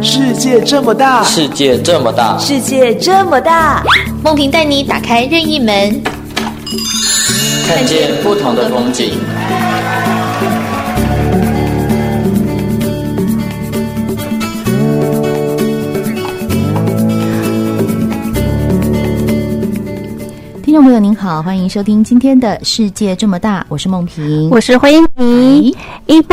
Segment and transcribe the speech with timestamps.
[0.00, 3.82] 世界这么大，世界这么大，世界这么大，
[4.22, 6.00] 梦萍带你打开任意门，
[7.66, 9.12] 看见不同的风景。
[20.62, 25.76] 听众朋友您好，欢迎收听今天的世界这么大，我是梦萍，我是辉妮。
[26.06, 26.24] 一。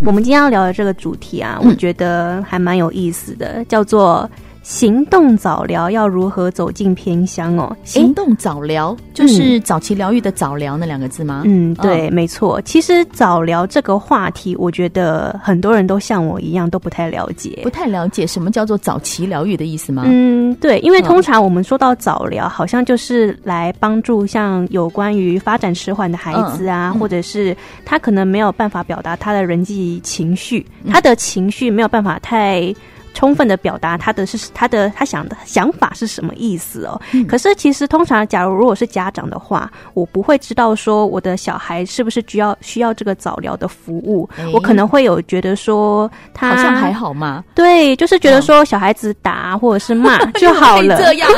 [0.00, 4.28] 我们今天要聊的这个主题啊，我觉得还蛮有意思的，叫做。
[4.62, 7.74] 行动早疗要如何走进偏乡哦？
[7.82, 11.42] 行动早疗就是早期疗愈的早疗那两个字吗？
[11.46, 12.60] 嗯，对，哦、没错。
[12.62, 20.04] 其实早疗这个话题，我觉得很多人都像我一样都不太了解，不太了解什么叫做早期疗愈的意思吗？
[20.06, 32.72] 嗯，对，因为通常我们说到早疗，好像就是来帮助像有关于发展迟缓的孩子啊，嗯、或者是他可能没有办法表达他的人际情绪，嗯、他的情绪没有办法太。
[33.20, 36.98] 充分的表达他的是他的他想的想法是什么意思哦？
[37.12, 47.44] 嗯、可是其实通常，假如如果是家长的话，我不会知道说我的小孩是不是需要需要这个早疗的服务，欸、我可能会有觉得说他好像还好嘛？
[47.54, 50.96] 对，就是觉得说小孩子打或者是骂 就好了。
[50.96, 51.28] 这样。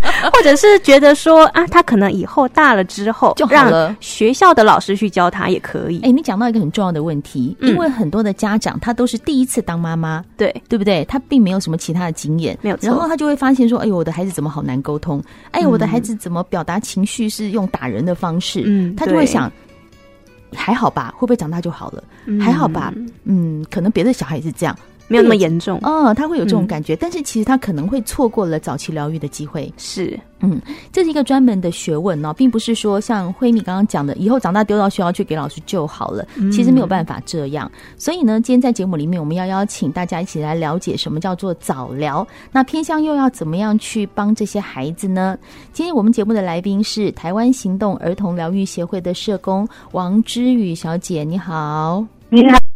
[0.32, 5.98] 或者是觉得说啊，他可能以后大了之后就好了，学校的老师去教他也可以。
[5.98, 11.04] 哎、欸，你讲到一个很重要的问题，嗯、因为很多的家长他都是第一次当妈妈，对对不对？
[11.04, 12.88] 他并没有什么其他的经验，没有错。
[12.88, 15.22] 然后他就会发现说，哎呦，我的孩子怎么好难沟通？
[15.50, 18.62] 哎呦，我的孩子怎么表达情绪是用打人的方式？
[18.64, 19.50] 嗯，他就会想，
[20.54, 22.02] 还好吧，会不会长大就好了？
[22.26, 22.92] 嗯、还好吧，
[23.24, 24.76] 嗯，可能别的小孩也是这样。
[25.10, 29.70] 没有那么严重哦，他会有这种感觉，嗯、但是其实他可能会错过了早期疗愈的机会。
[29.76, 36.24] 是，嗯，这是一个专门的学问哦，并不是说像慧敏刚刚讲的，以后长大丢到学校去给老师就好了。
[36.36, 37.68] 嗯、其实没有办法这样。
[37.96, 42.24] 所以呢，今天在节目里面，我们要邀请大家一起来了解什么叫做早疗。
[42.52, 45.36] 那偏向又要怎么样去帮这些孩子呢？
[45.72, 52.06] 今天我们节目的来宾是台湾行动儿童疗愈协会的社工王之宇小姐，你好。
[52.28, 52.69] 你好。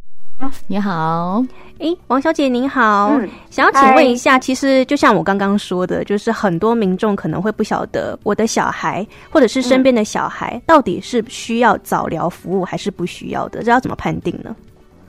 [0.67, 1.45] 你好，
[1.79, 14.57] 诶，王小姐您好，嗯、想要请问一下，其实就像我刚刚说的，就是很多民众可能会不晓得我的小孩或者是身边的小孩到底是需要早疗服务还是不需要的，这要怎么判定呢？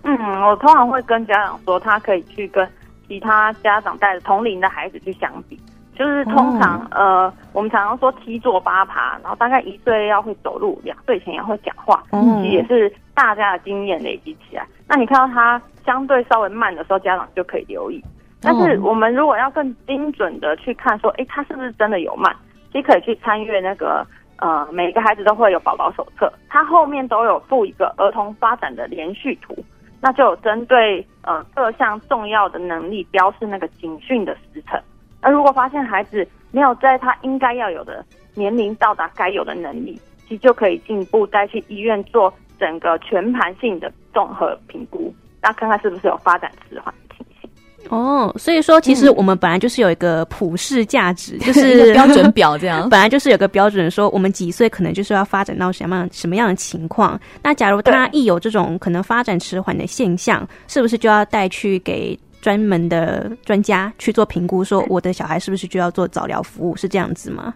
[0.03, 2.67] 嗯，我通常会跟家长说，他可以去跟
[3.07, 5.57] 其他家长带着同龄的孩子去相比。
[5.95, 14.67] 就是通常，哦、呃，我们常常说七坐八爬，然后大概一岁要会走路，两岁前要会讲话，嗯，也是大家的经验累积起来。
[14.88, 18.03] 那你看到他相对稍微慢的时候，家长就可以留意。
[18.41, 22.35] 但是我们如果要更精准的去看，说，哎，他是不是真的有慢？
[22.72, 24.05] 其实可以去参阅那个，
[24.38, 29.55] 呃，每个孩子都会有宝宝手册，它后面都有附一个儿童发展的连续图，
[30.01, 34.78] 那就有针对呃各项重要的能力标示那个警讯的时程。
[35.25, 38.05] 而如果发现孩子没有在他应该要有的
[38.35, 47.49] 年龄到达该有的能力，其实就可以进一步带去医院做整个全盘性的综合评估，那看看是不是有发展迟缓的情形。
[47.89, 52.87] 哦，所以说其实我们本来就是有一个普世价值，嗯、就 是标准表这样。
[52.89, 57.19] 本来就是有个标准，说我们几岁可能就是要发展到什么样什么样的情况。
[57.41, 62.17] 那假如他一有这种可能发展迟缓的现象，是不是就要带去给？
[62.45, 67.51] 专门的专家去做评估，说我的小孩是不是就要做早疗服务，是这样子吗？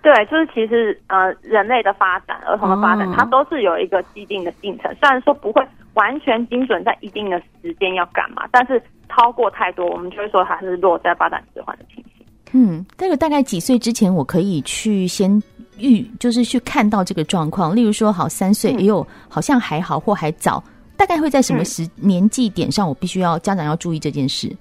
[0.00, 4.90] 对，就是其实呃，人类的发展、儿童的发展，哦、它都是有一个既定的进程。
[4.98, 5.62] 虽然说不会
[5.92, 12.26] 完全精准在一定的时间要干嘛，但是超过太多，我们就会说它是落在发展迟缓的情形。
[12.52, 15.30] 嗯，这个大概几岁之前我可以去先
[15.76, 17.76] 预，就是去看到这个状况。
[17.76, 20.64] 例如说，好三岁，哎呦，好像还好，或还早。
[21.00, 24.54] 大概会在什么时年纪点上，我必须要家长要注意这件事。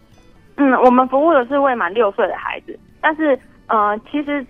[0.56, 4.46] 嗯，我们服务的是未满六岁的孩子，但是呃，其实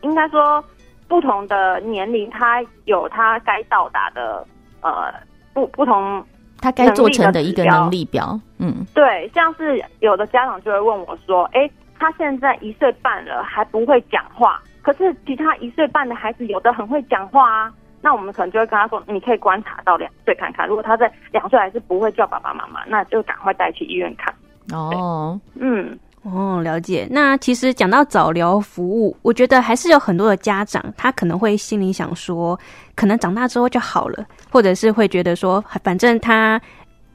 [0.00, 0.62] 应该说
[1.06, 4.44] 不同的年龄，他有他该到达的
[4.80, 5.14] 呃
[5.54, 6.24] 不不同，
[6.60, 8.36] 他该做成的一个能力表。
[8.58, 24.34] 嗯，对，像是有的家长就会问我说：“哎，他现在一岁半了还不会讲话，可是其他一岁半的孩子有的很会讲话啊。”那我们可能就会跟他说，你可以观察到两岁看看，如果他在两岁还是不会叫爸爸妈妈，那就赶快带去医院看。
[24.72, 27.06] 哦，嗯，哦，了解。
[27.10, 32.58] 那其实讲到早疗服务，我觉得还是有很多的家长，他可能会心里想说，
[32.94, 36.60] 可能长大之后就好了，或者是会觉得说，反正他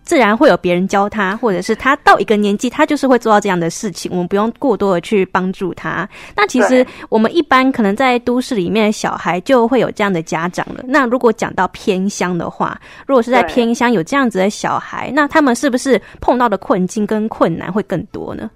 [0.06, 4.12] 自然会有别人教他，或者是他到一个年纪，他就是会做到这样的事情。
[4.12, 6.08] 我们不用过多的去帮助他。
[6.36, 10.84] 那其实我们一般可能在都市里面的小孩就会有这样的家长了。
[10.88, 18.50] 那如果讲到偏乡的话，如果是在偏乡有这样子的小孩，那他们是不是碰到的困境跟困难会更多呢？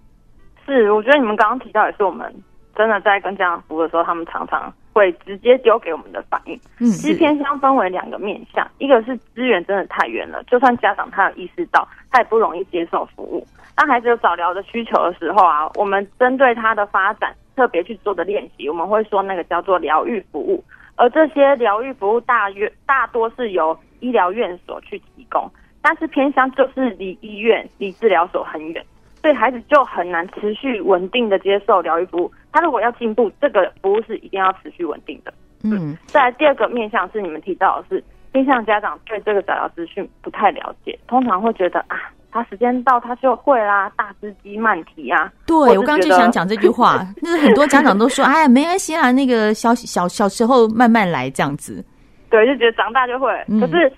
[0.67, 2.31] 是，我觉得你们刚刚提到也是我们
[2.77, 4.71] 真的在跟家长服务的时候，他们常常。
[4.93, 6.59] 会直接丢给我们的反应。
[6.79, 13.45] 嗯，其实偏乡分为两个面向，一个是资源真的太远了，就算家长他有意识到，他也不容易接受服务。
[13.75, 20.63] 当孩子有早疗的需求的时候啊，我们针对他的发展特别去做的练习，我们会说那个叫做疗愈服务。
[20.95, 25.49] 而这些疗愈服务大约大多是由医疗院所去提供，
[25.81, 28.85] 但是偏乡就是离医院、离治疗所很远。
[29.21, 32.31] 所以孩子就很难持续稳定的接受疗愈服务。
[32.51, 35.33] 他如果要进步，这个服务是一定要持续稳定的。
[35.63, 41.97] 嗯，再来第二个面向是你们提到的是，偏向家长对这个早疗资讯不太了解，通常会觉得啊，
[42.31, 45.31] 他时间到他就会啦，大只鸡慢提啊。
[45.45, 51.83] 对，我刚刚就想讲这句话， 就是很多家长都说，哎呀，没关系啦，那个小小小时候慢慢来这样子。
[52.29, 53.29] 对，就觉得长大就会。
[53.49, 53.91] 嗯、可是，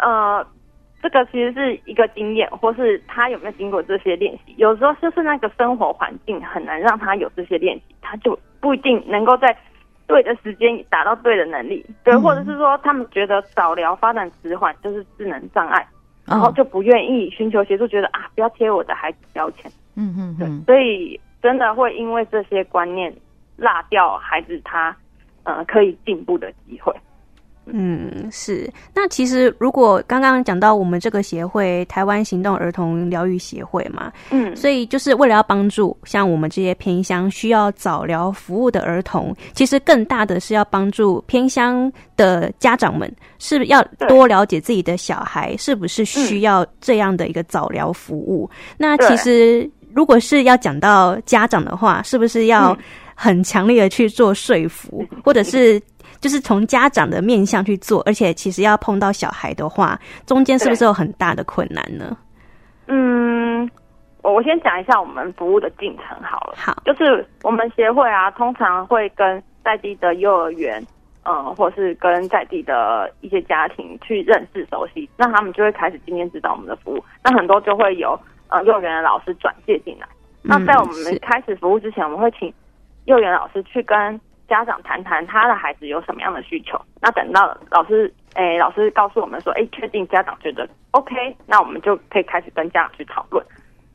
[0.00, 0.44] 呃。
[1.04, 4.54] 这个其实是一个经验，或是他有没有经过这些练习？
[4.56, 9.54] 有时候就是那个生活环境很难让他有这些练习，他就不一定能够在
[10.06, 11.84] 对的时间达到对的能力。
[12.04, 15.86] 对，或者是说他们觉得早疗发展迟缓就是智能障碍，
[16.24, 19.70] 然后就不愿意寻求协助，觉得啊，不要贴我的孩子标签。
[19.96, 20.62] 嗯嗯嗯。
[20.64, 23.14] 所以真的会因为这些观念
[23.58, 24.96] 落掉孩子他
[25.42, 26.94] 呃可以进步的机会。
[27.66, 28.70] 嗯，是。
[28.94, 48.48] 那其实如果刚刚讲到我们这个协会——台湾行动儿童疗愈协会嘛，嗯，所以就是为了要帮助像我们这些偏乡需要早疗服务的儿童，其实更大的是要帮助偏乡的家长们，是要多了解自己的小孩是不是需要这样的一个早疗服务。
[48.76, 52.76] 那其实如果是要讲到家长的话，是不是要
[53.14, 55.80] 很强烈的去做说服，或者是？
[56.24, 62.16] 就是从家长的面向去做，而且其实要碰到小孩的话，中间是不是有很大的困难呢？
[62.86, 63.70] 嗯，
[64.22, 66.54] 我我先讲一下我们服务的进程好了。
[66.56, 70.82] 好，就是我们协会啊，通常会跟在地的幼儿园，
[71.24, 77.04] 嗯，或是跟在地的一些家庭去认识熟悉，那他们就会开始今天指导我们的服务。
[77.22, 78.18] 那很多就会有
[78.48, 80.08] 呃幼儿园的老师转介进来。
[80.40, 82.50] 那在我们开始服务之前，我们会请
[83.04, 84.18] 幼儿园老师去跟。
[84.48, 93.44] 家长谈谈他的孩子有什么样的需求，那等到老师，诶，老师告诉我们说，诶，确定家长觉得 OK，那我们就可以开始跟家长去讨论。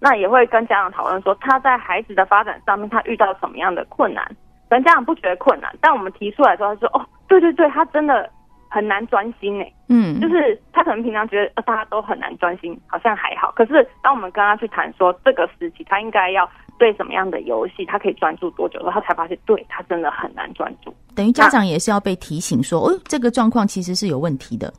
[0.02, 4.26] 那也会跟家长讨论说，他在孩子的发展上面，他遇到什么样的困难。
[4.70, 8.30] 可能家长不觉得困难，但我们提出来之后，他说，哦，对对对，他真的
[8.70, 9.74] 很难专心诶。
[9.90, 13.52] 嗯，就是他可能平常觉得大家都很难专心，好像还好。
[13.56, 16.50] 可是当我们跟他去谈说，这个时期他应该要。
[16.80, 18.80] 对什么样的游戏，他可以专注多久？
[18.86, 20.96] 然后他才发现，对他真的很难专注。
[21.14, 24.74] 等于家长也是要被提醒说，哦，这个状况其实是有问题的。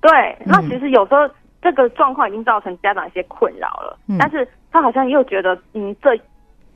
[0.00, 1.28] 对，那其实有时候
[1.60, 6.16] 这个状况已经造成家长一些困扰了，嗯、但是他好像又觉得，嗯，这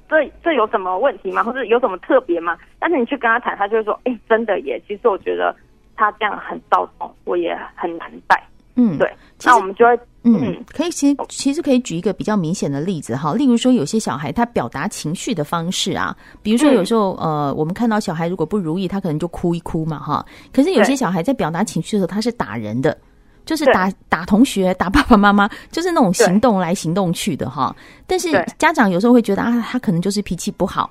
[0.08, 1.44] 这这有什么问题吗？
[1.44, 2.58] 或者有什么特别吗？
[2.81, 4.82] 但是你去跟他谈，他就会说，哎，真的耶。
[4.88, 5.55] 其实我觉得
[5.96, 8.43] 他这样很躁动，我也很难带。
[8.78, 9.10] 嗯，对，
[9.43, 20.22] 那我们就会，嗯，可以，其实其实可以举一个比较明显的例子哈，例如说有些小孩他表达情绪的方式啊，比如说有时候、嗯、呃，我们看到小孩如果不如意，他可能就哭一哭嘛哈，
[20.52, 22.94] 可是有些小孩在表达情绪的时候，他是打人的，
[23.46, 27.75] 就是打打同学、打爸爸妈妈，就是那种行动来行动去的哈，
[28.06, 30.90] 但是家长有时候会觉得啊，他可能就是脾气不好。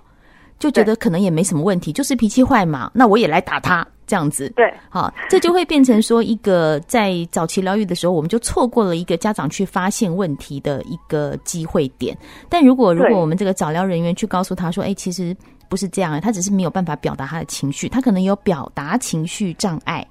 [0.58, 4.50] 就觉得可能也没什么问题，就是脾气坏嘛，那我也来打他这样子。
[4.56, 12.18] 对，好，这就会变成说一个在早期疗愈的时候，我们就错过了一个家长去发现问题的一个机会点。
[12.50, 15.36] 但如果如果我们这个早疗人员去告诉他说，哎，其实
[15.70, 20.06] 不是这样，他只是没有办法表达他的情绪，他可能有表达情绪障碍，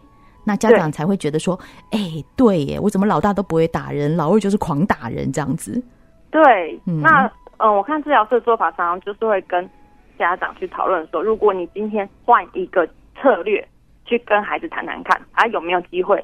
[0.44, 1.58] 那家长才会觉得说，
[1.90, 5.82] 哎，对耶，我怎么老大都不会打人，老二就是狂打人这样子。
[6.30, 6.42] 对，
[6.86, 9.68] 嗯、那嗯，我看治疗师的做法常常就是会跟。
[10.16, 12.86] 家长去讨论说，如果你今天换一个
[13.20, 13.66] 策略
[14.04, 16.22] 去跟孩子谈谈看，他有没有机会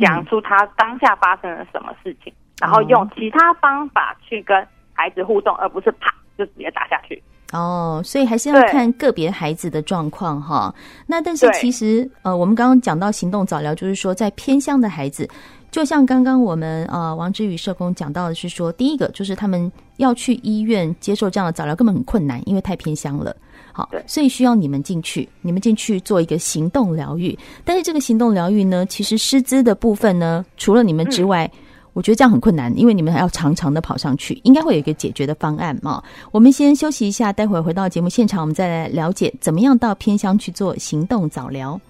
[0.00, 7.22] 讲出他当下发生了什么事情，嗯、然后用其他方法去跟孩子互动，而不是啪就直接打下去。
[7.52, 10.74] 哦，所以还是要看个别孩子的状况哈。
[11.06, 15.28] 那但是其实呃，我们刚刚讲到行动早疗，就是说在偏乡的孩子。
[15.70, 23.34] 就像刚刚我们呃王之宇社工讲到的是说，第一个就是他们要去医院接受这样的早疗根本很困难，因为太偏乡了。
[23.72, 27.38] 好，所以需要你们进去，你们进去做一个行动疗愈。
[27.64, 31.50] 但是这个行动疗愈呢，其实师资的部分呢，除了你们之外，
[31.94, 36.02] 我觉得这样很困难，因为你们还要长长的跑上去，应该会有一个解决的方案嘛。
[36.30, 41.80] 我们先休息一下，待会儿回到节目现场，我们再来了解怎么样到偏乡去做行动早疗。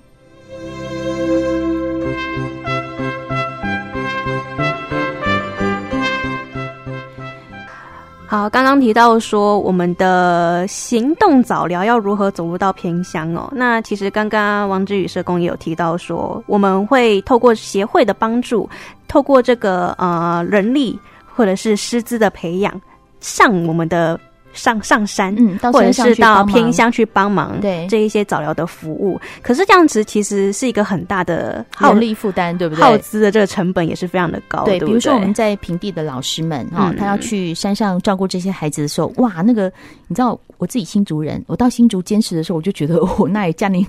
[8.33, 13.47] 好，刚刚提到说我们的行动早疗要如何走入到偏乡哦？
[13.53, 18.67] 那其实刚刚王志宇社工也有提到说，我们会透过协会的帮助，
[19.07, 22.73] 透过这个呃人力或者是师资的培养，
[23.21, 24.19] 上我们的。
[24.53, 29.21] 上上山，嗯，或者是到偏乡去帮忙，对这一些早疗的服务。
[29.43, 32.83] 可是这样子其实是一个很大的耗力负担，对不对？
[32.83, 34.65] 耗资的这个成本也是非常的高。
[34.65, 39.73] 对，对对，比如说我们在平地的老师们哈、嗯，他要去山上照顾这些孩子的时候，哇，那个
[40.09, 43.85] 你知道，我自己新竹人，我到新竹坚持的时候，我就觉得我 那也家里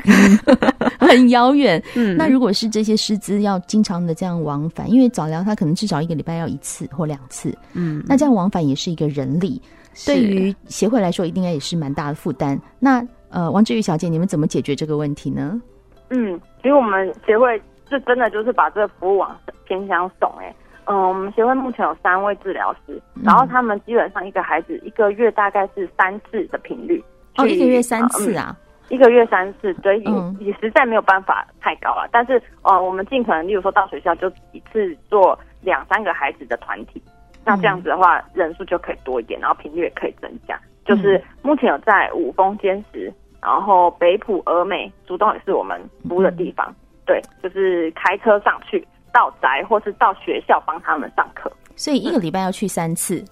[0.99, 1.79] 很遥远。
[1.95, 9.61] 嗯，那如果是这些师资要经常的这样往返，因为早疗他可能至少一个礼拜要一次或两次，嗯，那这样往返也是一个人力。
[10.03, 12.59] 对于协会来说，一定也是蛮大的负担。
[12.79, 15.61] 那呃，王志宇小姐，你们怎么解决这个问题呢？
[16.09, 17.55] 嗯，其实我们协会
[17.87, 19.37] 是真的就是把这个服务往
[19.67, 20.27] 偏乡送。
[20.39, 20.51] 哎，
[20.85, 27.03] 嗯，我们协会目前有三位治疗师，然后他们基本上一个孩子一个月大概是三次的频率。
[27.37, 28.55] 哦，一个月三次啊？
[28.57, 29.97] 嗯、一个月三次，对，
[30.39, 32.07] 也、实在没有办法太高了。
[32.11, 37.01] 但是呃，我们尽可能，例如说到学校就一次做两三个孩子的团体。
[37.45, 40.59] 那这样子的话，嗯、人数就可以多一点，然后频率也可以增加。
[40.85, 43.11] 就是目前有在五峰、坚持，
[43.41, 46.73] 然后北埔、峨眉、竹东也是我们服务的地方。
[47.05, 51.49] 对，就是开车上去到宅，或是到学校帮他们上课。
[51.77, 53.15] 所以一个礼拜要去三次。
[53.19, 53.27] 嗯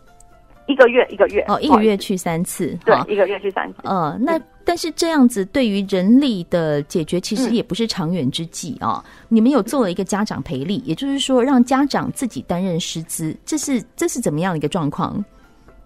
[0.68, 3.80] 一个月一个月哦，一个月去三次，对，一个月去三次。
[3.84, 9.26] 呃，那但是这样子对于人力的解决，其实也不是长远之计啊、嗯。
[9.28, 15.14] 你们有做了一个家长陪力，也就是说让家长自己担任师资，这是这是怎么样的一个状况？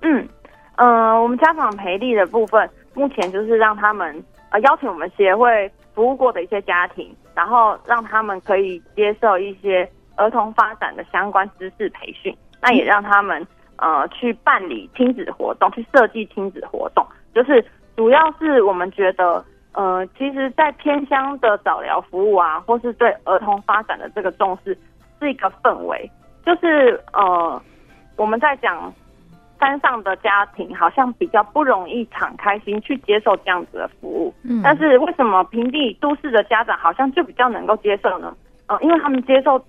[0.01, 0.27] 嗯
[0.75, 13.45] 呃，我们家长陪力的部分，目前就是让他们呃邀请我们协会服务过的一些家庭，然后让他们可以接受一些儿童发展的相关知识培训，那也让他们。
[13.77, 17.61] 呃，去办理亲子活动，去设计亲子活动，就是
[17.97, 24.77] 主要是我们觉得，呃，其实，在偏乡的早疗服务啊，或是对儿童发展的这个重视，
[25.19, 26.09] 是一个氛围。
[26.45, 27.61] 就是呃，
[28.15, 28.93] 我们在讲
[29.59, 34.33] 山上的家庭，好像比较不容易敞开心去接受这样子的服务。
[34.43, 38.35] 嗯，但是为什么平地都市的家长好像就比较能够接受呢？
[38.67, 39.63] 呃，因为他们接受。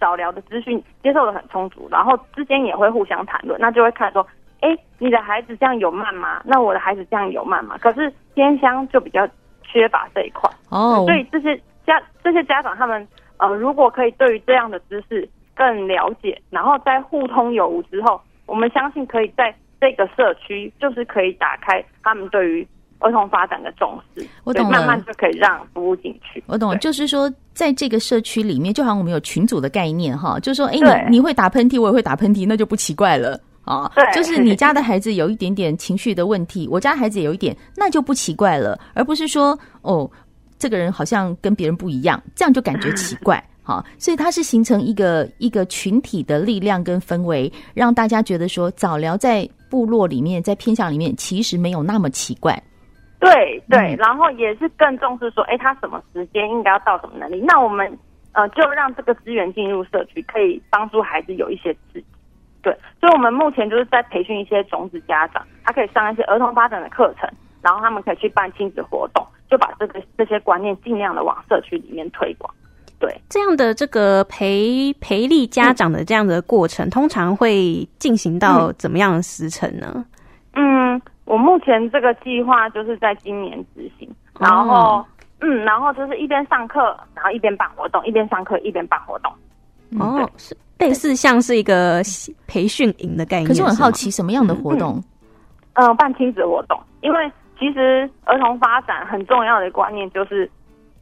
[0.00, 4.26] 早疗的资讯接受的很充足，然后之间也会互相谈论，那就会看说，
[4.60, 6.42] 哎，你的孩子这样有慢吗？
[6.44, 7.78] 那我的孩子这样有慢吗？
[7.78, 9.26] 可是偏乡就比较
[9.62, 11.06] 缺乏这一块哦，oh.
[11.06, 13.06] 所以这些家这些家长他们
[13.38, 22.66] 呃，如果可以对于这样的知识更了解，然后在互通有无之后，我们相信可以在这个社区就是可以打开他们对于。
[23.00, 26.42] 儿童发展的重视，我懂了，慢慢就可以让服务进去。
[26.46, 30.78] 我懂了，就是说，在这个社区里面，就好像我们有群组的概念哈，就是说，哎，
[31.10, 33.92] 你你会打喷嚏，我也会打喷嚏，那就不奇怪了啊。
[33.94, 40.10] 对，就是你家的孩子有一点点情绪的问题，我家孩子也有一点，那就不奇怪了，而不是说，哦，
[40.58, 43.42] 这个人好像跟别人不一样，这样就感觉奇怪。
[43.66, 52.62] 好，所以它是形成一个一个群体的力量跟氛围，让大家觉得说，早疗在部落里面，在偏向里面，其实没有那么奇怪。
[53.18, 57.40] 对对，然后也是更重视说，哎，他什么时间应该要到什么能力？
[57.40, 57.90] 那我们
[58.32, 62.04] 呃，就让这个资源进入社区，可以帮助孩子有一些刺激。
[62.60, 67.26] 对，所以我们目前就是在培训一些种子家长，他可以上一些儿童发展的课程，
[67.62, 72.52] 然后他们可以去办亲子活动，就把这个这些观念尽量的往社区里面推广。
[72.98, 80.04] 对，这样的这个培培力家长的这样的过程，嗯、通常会进行到怎么样的时程呢？
[80.54, 81.00] 嗯。
[81.26, 84.06] 我目前这个计划就是在今年执行，
[84.38, 85.06] 然后、哦，
[85.40, 89.32] 嗯，然后就是一边上课，然后一边办活动，一边上课一边办活动。
[89.98, 92.02] 哦，是类似像是一个
[92.46, 93.48] 培训营的概念。
[93.48, 95.02] 可是我很好奇，什么样的活动？
[95.72, 100.48] 嗯，呃、办亲子活动，因为其实儿童发展很重要的观念就是，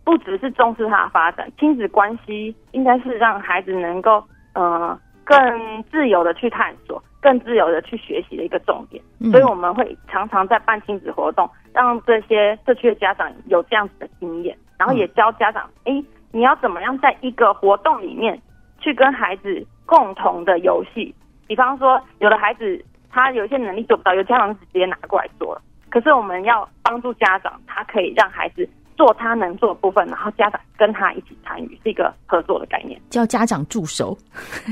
[0.05, 4.23] 不只是重视他的发展，亲子关系应该是让孩子能够
[4.55, 7.03] 呃更自由的去探索。
[7.21, 18.37] 更自由的去学习的一个重点，所以我们会常常在办亲子活动，让这些社区的家长有这样子的经验，然后也教家长，哎，你要怎么样在一个活动里面
[18.81, 21.15] 去跟孩子共同的游戏。
[21.47, 34.17] 比方说，有的孩子他有些能力做不到，有家长直接拿过来做了，可是我们要帮助家长，他可以让孩子做他能做的部分，然后家长跟他一起参与，是一个合作的概念，叫家长助手。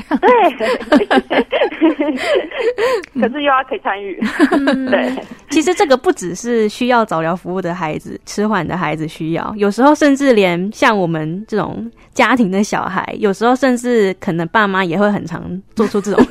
[0.09, 0.69] 对，
[3.21, 4.21] 可是又要可以参与。
[4.91, 15.43] 对，其实这个不只是需要早疗服务的孩子，迟缓的孩子需要，有时候甚至连像我们这种家庭的小孩，有时候甚至可能爸妈也会很常
[15.75, 16.25] 做出这种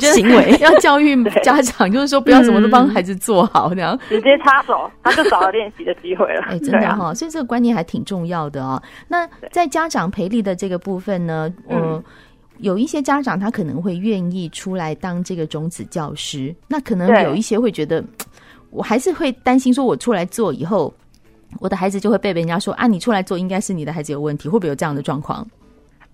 [0.00, 3.98] 行为， 要教育家长，就是说不要什么都帮孩子做好，这样。
[4.08, 6.42] 直接插手，他就少了练习的机会了。
[6.42, 8.82] 哎，真的哈、哦，所以这个观念还挺重要的哦。
[9.08, 12.02] 那在家长培力的这个部分呢，嗯，
[12.58, 18.02] 有一些家长他可能会愿意出来当这个种子教师，那可能有一些会觉得，
[18.70, 20.92] 我还是会担心说，我出来做以后，
[21.60, 25.46] 我的孩子就会被人家说啊，你出来做应该是你的孩子有问题，会不会有这样的状况？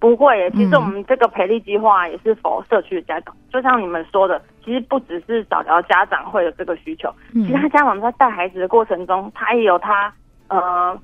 [0.00, 10.12] 不会耶，其实我们这个培力计划也是 for 社区的家长，就像你们说的，其实不只是早疗家长会有这个需求，其他家长在带孩子的过程中，他也有他
[10.48, 10.98] 呃。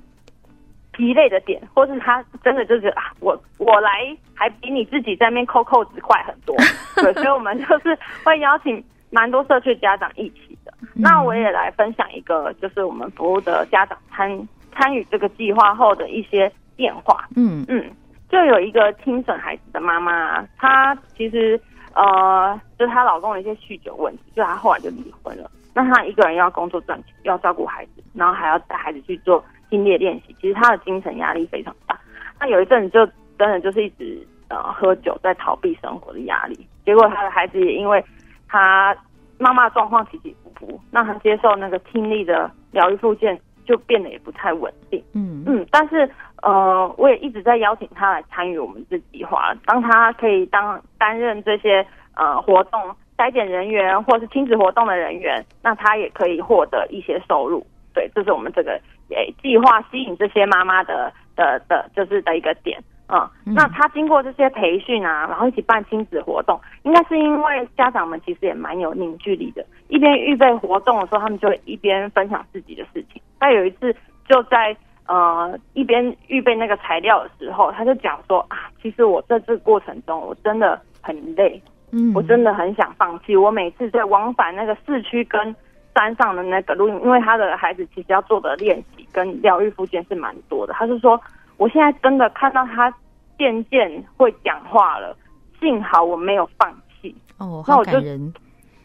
[0.96, 6.54] 疲累的点，或是他真的就是啊，我我来还比你自己在那边扣扣子快很多，
[6.94, 10.72] 对，所以我们就是会邀请蛮多社区家长一起的。
[10.94, 17.28] 那我也来分享一个，就是我们服务的家长参参与这个计划后的一些变化。
[17.34, 17.90] 嗯嗯，
[18.34, 21.60] 就有一个听诊孩子的妈妈，她其实
[21.94, 25.48] 呃，就是她老公的一些酗酒问题，就她后来就离婚了。
[25.72, 29.44] 那她一个人要工作赚钱，要照顾孩子，然后还要带孩子去做。
[29.70, 31.98] 听力练习，其实她的精神压力非常大。
[32.38, 33.04] 那有一阵子就
[33.38, 36.66] 真的就是一直呃喝酒，在逃避生活的压力。
[36.84, 38.04] 结果她的孩子也因为
[38.46, 38.96] 她
[39.38, 45.02] 妈妈状况起起伏伏，那她接受那个听力的疗愈复健就变得也不太稳定。
[45.12, 46.08] 嗯嗯，但是
[46.42, 52.80] 呃，我也一直在邀请他来参与我们这计划，当他可以当担任这些呃活动
[53.16, 57.66] 筛检人员或是亲子活动的人员，那他也可以获得一些收入。
[57.92, 58.80] 对，这是我们这个。
[59.10, 73.20] 诶，计划吸引这些妈妈的的的，就是的一个点，嗯，那他经过这些培训啊，然后一起办亲子活动，应该是因为家长们其实也蛮有凝聚力的，一边预备活动的时候，他们就会一边分享自己的事情。
[73.38, 73.94] 他有一次
[74.26, 74.74] 就在
[75.06, 83.36] 呃一边预备那个材料的时候，他就讲说啊，其实我在这个过程中我真的很累，嗯，我真的很想放弃。
[83.36, 85.54] 我每次在往返那个市区跟
[85.94, 90.72] 山上的那个录音，因为他的孩子其实要做的练习跟疗愈附件是蛮多的。
[90.72, 91.20] 他是说，
[91.56, 92.92] 我现在真的看到他
[93.38, 95.16] 渐渐会讲话了，
[95.60, 97.14] 幸好我没有放弃。
[97.38, 98.32] 哦，好感人。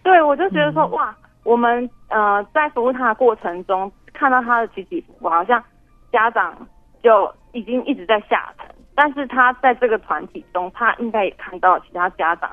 [0.03, 5.63] 那我就，对，我就觉得说，嗯、哇，我们呃在服务他的过程中，看到他的起起伏伏，好像
[6.11, 6.55] 家长
[7.03, 12.49] 就已经一直在下沉，但是他在这个团体中，他应该也看到其他家长，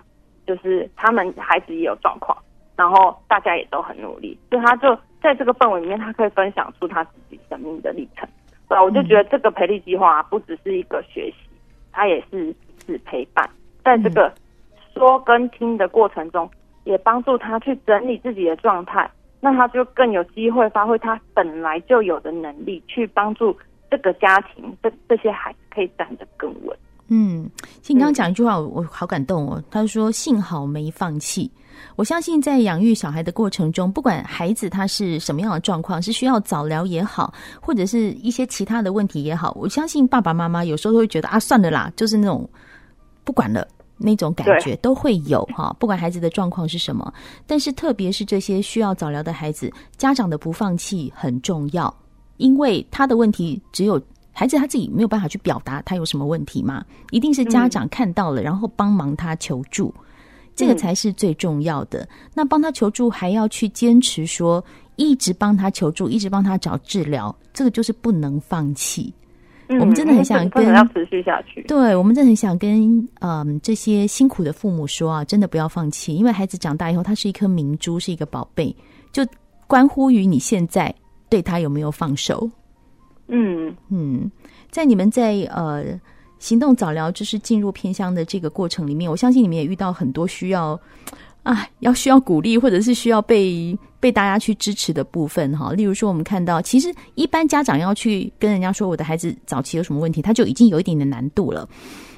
[0.46, 2.36] 就是他们孩子也有状况。
[2.76, 8.28] 然后大家也都很努力，所以他就在这个氛围里面，他可以分享出他自己生命的历程。
[8.68, 11.36] 对，我就觉得这个培力计划啊，不只是一个学习，
[11.92, 13.48] 它也是是陪伴，
[13.84, 14.32] 在这个
[14.94, 16.50] 说跟听的过程中，
[16.84, 19.08] 也帮助他去整理自己的状态，
[19.40, 23.56] 那他就更有机会发挥他本来就有的能力，去帮助
[23.90, 26.76] 这个家庭，这这些孩子可以站得更稳。
[27.08, 27.48] 嗯，
[27.82, 29.62] 其实你刚刚讲一句话，我我好感动哦。
[29.70, 31.48] 他说：“幸好没放弃。”
[31.96, 42.48] 我相信在养育小孩的过程中，不管孩子他是什么样的状况，是需要早疗也好，或者是一些其他的问题也好，我相信爸爸妈妈有时候都会觉得啊，算了啦，就是那种
[43.24, 45.74] 不管了那种感觉都会有哈。
[45.78, 47.12] 不管孩子的状况是什么，
[47.46, 51.94] 但是特别是这些需要早疗的孩子，家长的不放弃很重要，
[52.36, 54.00] 因为他的问题只有。
[54.38, 56.84] 孩子他自己没有办法去表达他有什么问题吗？
[57.10, 59.94] 一定是家长看到了，然后帮忙他求助，
[60.56, 62.08] 这个才是最重要的。
[62.34, 64.64] 那帮他求助还要去坚持说，
[64.96, 69.14] 一直帮他求助，一直帮他找治疗，这个就是不能放弃。
[69.68, 71.60] 我们真的很想跟要持续下去。
[71.62, 78.74] 对，我们真的很想跟嗯这些辛苦的父母说啊，真的不要放弃，因为孩子长大以后，他是一颗明珠，是一个宝贝，
[79.12, 79.26] 就
[79.66, 80.94] 关乎于你现在
[81.28, 82.48] 对他有没有放手。
[83.26, 84.30] 嗯嗯，
[84.70, 86.00] 在你们在呃
[86.38, 90.78] 行动早疗，就是进入偏乡的这个过程里面，我相信你们也遇到很多需要
[91.42, 95.72] 啊，要需要鼓励或者是需要被被大家去支持的部分哈。
[95.72, 101.68] 例如说，我们看到其实一般家长要去跟人家说我的孩子早期有什么问题，他就已经有一点点难度了。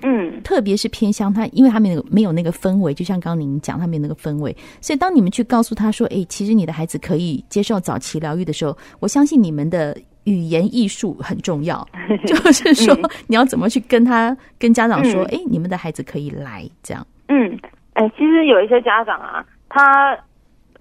[0.02, 9.96] 嗯，特别是偏乡，他因为他没有没有那个氛围，就像刚刚您讲，他没有那个氛围，所以当你们去告诉他说，哎，其实你的孩子可以接受早期疗愈的时候，我相信你们的。
[10.28, 11.86] 语言艺术很重要，
[12.26, 12.94] 就是说
[13.26, 17.06] 你要怎么去跟他、跟家长说，哎、嗯，你们的孩子可以来这样。
[17.28, 17.58] 嗯，
[17.94, 20.16] 哎，其实有一些家长啊，他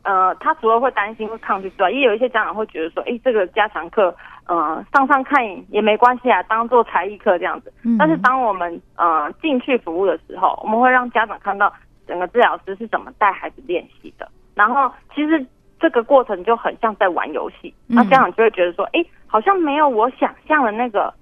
[0.03, 7.73] 呃，他除了会担心会抗拒之外，也有一些家长会觉得说，哎，这个家常课，呃，上上看也没关系啊，当做才艺课这样子。
[7.83, 7.97] 嗯。
[7.97, 11.73] 但是当我们呃进去服务的时候，我们会让家长看到
[12.07, 14.29] 整个治疗师是怎么带孩子练习的。
[14.55, 15.45] 然后其实
[15.79, 21.13] 这个过程就很像在玩游戏，那家长就会觉得说，哎，好像没有我想象的那个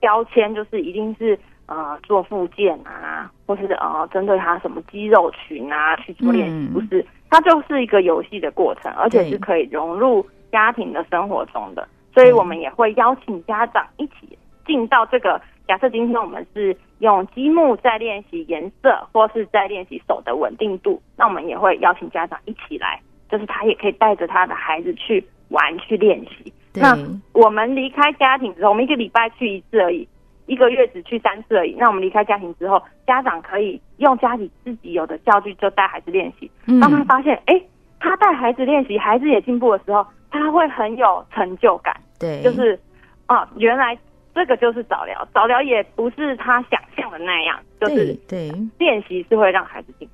[0.00, 1.38] 标签，就是一定是。
[1.66, 10.22] 呃，做复健啊，或是呃，针对他什么肌肉群啊去做练习，嗯、不是，它就是一个游戏的过程，而且是可以融入
[10.52, 11.88] 家庭的生活中的。
[12.12, 15.40] 所以我们也会邀请家长一起进到这个。
[15.66, 23.00] 假设今天我们是用积木在练习颜色，或是在练习手的稳定度，那我们也会邀请家长一起来，
[23.30, 26.52] 就是他也可以带着他的孩子去玩去练习。
[26.74, 26.96] 那
[27.32, 30.08] 我们离开家庭之后，我们一个礼拜去一次而已。
[30.46, 31.74] 一个月只去三次而已。
[31.78, 36.50] 那我们离开家庭之后，家长可以用家里自己有的教具就带孩子练习。
[36.82, 41.96] 当他发现，哎、欸，他带孩子练习，孩子也进步的时候，他会很有成就感。
[42.20, 42.78] 对，就是
[43.24, 43.96] 啊，原来
[44.34, 50.06] 这个就是早疗，早疗也不是他想象的那样，就是对练习是会让孩子进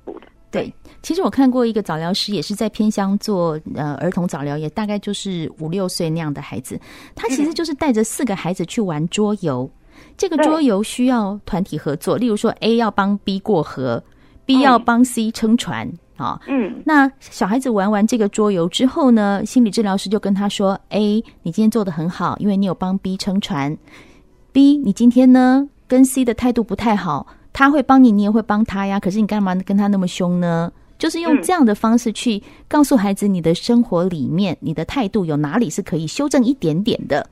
[0.51, 6.79] 对，其实我看过一个早疗师，也是在偏乡做呃儿童早疗，也大概就是五六岁那样的孩子，
[7.15, 9.69] 他其实就是带着四个孩子去玩桌游。
[10.17, 14.03] 这个桌游需要团体合作，例如说 A 要帮 B 过河
[14.45, 16.39] ，B 要帮 C 撑船啊。
[16.47, 23.77] 嗯，那小孩子玩完这个桌游之后呢，心理治疗师就跟他说：A，你今天做的很好，因为你有帮 B 撑船。
[24.51, 28.99] B，你今天呢跟 C 的态度不太好，他会帮你，你也会帮他呀。
[28.99, 30.71] 可是你干嘛跟他那么凶呢？
[30.97, 37.27] 就是用这样的方式去告诉孩子，你的生活里面，你的态度有哪里是可以修正一点点的。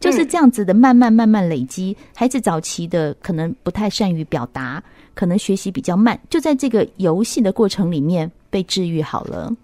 [0.00, 1.94] 就是这样子的，慢慢慢慢累积。
[2.16, 9.54] 孩子早期的可能不太善于表达，可能学习比较慢，就在这个游戏的过程里面被治愈好了。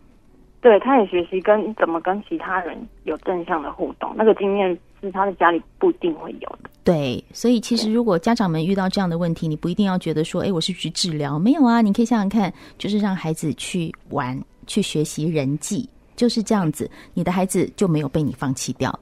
[0.60, 6.70] 对，他也学习跟怎么跟其他人有正向的互动，那个经验是他的家里不一定会有的。
[6.85, 18.96] 对，所以其实如果家长们遇到这样的问题，你不一定要觉得说，哎，我是去治疗，没有啊，你可以想想看，就是让孩子去玩，去学习人际，就是这样子，你的孩子就没有被你放弃掉。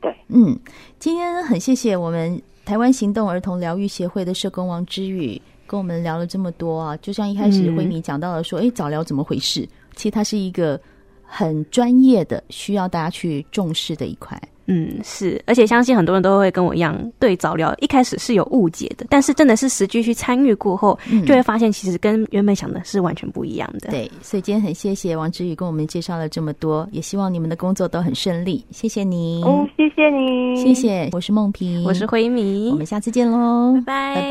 [0.00, 0.58] 对，嗯，
[0.98, 9.68] 今天很谢谢我们台湾行动儿童疗愈协会的社工王之宇跟我们聊了这么多啊，就像一开始慧敏讲到了说，哎、嗯，早疗怎么回事？
[9.94, 10.80] 其实它是一个
[11.22, 14.40] 很专业的，需要大家去重视的一块。
[14.66, 23.90] 嗯，是，而且相信很多人都会跟我一样，对早疗一开始是有误解的，但是真的是实际去参与过后，嗯、就会发现其实跟原本想的是完全不一样的。
[23.90, 28.64] 对，所以今天很谢谢王之宇跟我们介绍了这么多，也希望你们的工作都很顺利。
[28.70, 31.10] 谢谢你，哦，谢谢你，谢谢。
[31.12, 34.30] 我是梦萍，我是慧敏，我们下次见喽，拜拜，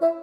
[0.00, 0.13] 拜。